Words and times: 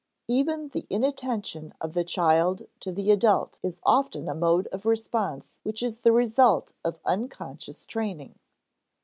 _Even 0.27 0.69
the 0.69 0.87
inattention 0.89 1.75
of 1.79 1.93
the 1.93 2.03
child 2.03 2.63
to 2.79 2.91
the 2.91 3.11
adult 3.11 3.59
is 3.61 3.79
often 3.83 4.27
a 4.27 4.33
mode 4.33 4.65
of 4.71 4.87
response 4.87 5.59
which 5.61 5.83
is 5.83 5.97
the 5.97 6.11
result 6.11 6.73
of 6.83 6.97
unconscious 7.05 7.85
training. 7.85 8.39